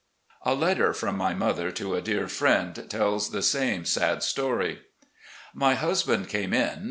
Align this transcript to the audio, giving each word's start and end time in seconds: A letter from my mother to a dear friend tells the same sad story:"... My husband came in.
A 0.41 0.55
letter 0.55 0.93
from 0.95 1.15
my 1.15 1.35
mother 1.35 1.69
to 1.73 1.93
a 1.93 2.01
dear 2.01 2.27
friend 2.27 2.87
tells 2.89 3.29
the 3.29 3.43
same 3.43 3.85
sad 3.85 4.23
story:"... 4.23 4.81
My 5.53 5.75
husband 5.75 6.27
came 6.27 6.55
in. 6.55 6.79